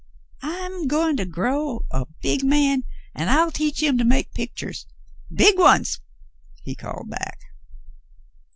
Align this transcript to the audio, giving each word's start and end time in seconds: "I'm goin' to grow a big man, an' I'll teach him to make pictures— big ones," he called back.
"I'm 0.41 0.87
goin' 0.87 1.15
to 1.17 1.25
grow 1.27 1.85
a 1.91 2.07
big 2.23 2.43
man, 2.43 2.85
an' 3.13 3.29
I'll 3.29 3.51
teach 3.51 3.83
him 3.83 3.99
to 3.99 4.03
make 4.03 4.33
pictures— 4.33 4.87
big 5.31 5.59
ones," 5.59 6.01
he 6.63 6.73
called 6.73 7.11
back. 7.11 7.37